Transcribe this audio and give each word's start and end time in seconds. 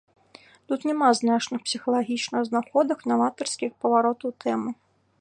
Тут 0.71 0.85
няма 0.91 1.09
значных 1.19 1.59
псіхалагічных 1.69 2.41
знаходак, 2.49 2.99
наватарскіх 3.15 3.71
паваротаў 3.85 4.31
тэмы. 4.47 4.71